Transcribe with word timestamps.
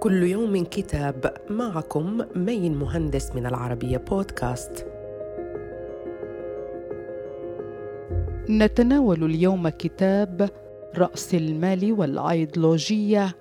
كل 0.00 0.22
يوم 0.22 0.64
كتاب 0.64 1.34
معكم 1.50 2.24
مين 2.36 2.74
مهندس 2.74 3.34
من 3.34 3.46
العربية 3.46 3.96
بودكاست. 3.96 4.86
نتناول 8.50 9.24
اليوم 9.24 9.68
كتاب 9.68 10.50
رأس 10.96 11.34
المال 11.34 11.92
والأيديولوجية 11.92 13.34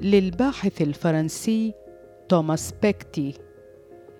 للباحث 0.00 0.82
الفرنسي 0.82 1.74
توماس 2.28 2.74
بيكتي. 2.82 3.34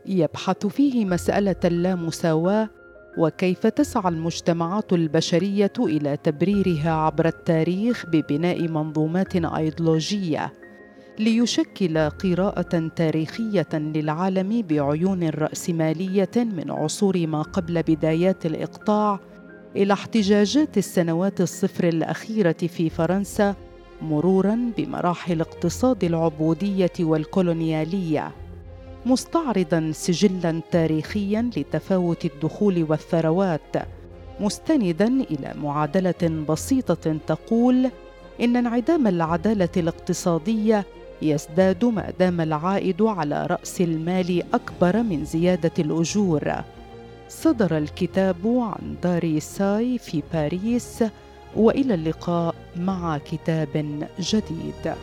يبحث 0.07 0.67
فيه 0.67 1.05
مسألة 1.05 1.61
اللامساواة 1.65 2.69
وكيف 3.19 3.67
تسعى 3.67 4.09
المجتمعات 4.13 4.93
البشرية 4.93 5.73
إلى 5.79 6.17
تبريرها 6.17 6.91
عبر 6.91 7.27
التاريخ 7.27 8.07
ببناء 8.07 8.69
منظومات 8.69 9.37
أيديولوجية. 9.37 10.60
ليشكل 11.21 12.11
قراءة 12.11 12.89
تاريخية 12.97 13.69
للعالم 13.73 14.63
بعيون 14.63 15.29
رأسمالية 15.29 16.31
من 16.37 16.71
عصور 16.71 17.27
ما 17.27 17.43
قبل 17.43 17.83
بدايات 17.83 18.47
الإقطاع 18.47 19.21
إلى 19.77 19.93
احتجاجات 19.93 20.79
السنوات 20.79 21.41
الصفر 21.41 21.89
الأخيرة 21.89 22.53
في 22.53 22.91
فرنسا 22.91 23.55
مرورا 24.03 24.73
بمراحل 24.79 25.41
اقتصاد 25.41 26.05
العبودية 26.05 26.93
والكولونيالية. 27.01 28.33
مستعرضا 29.07 29.91
سجلا 29.95 30.61
تاريخيا 30.71 31.51
لتفاوت 31.57 32.25
الدخول 32.25 32.87
والثروات. 32.89 33.77
مستندا 34.41 35.07
إلى 35.07 35.55
معادلة 35.63 36.45
بسيطة 36.49 37.19
تقول 37.27 37.91
إن 38.41 38.57
انعدام 38.57 39.07
العدالة 39.07 39.69
الاقتصادية 39.77 40.87
يزداد 41.23 41.85
ما 41.85 42.13
دام 42.19 42.41
العائد 42.41 43.03
على 43.03 43.47
رأس 43.47 43.81
المال 43.81 44.43
أكبر 44.55 45.03
من 45.03 45.25
زيادة 45.25 45.73
الأجور. 45.79 46.53
صدر 47.29 47.79
الكتاب 47.79 48.47
عن 48.47 48.95
دار 49.03 49.39
ساي 49.39 49.99
في 49.99 50.23
باريس 50.33 51.05
وإلى 51.57 51.95
اللقاء 51.95 52.55
مع 52.77 53.19
كتاب 53.19 54.05
جديد. 54.21 54.95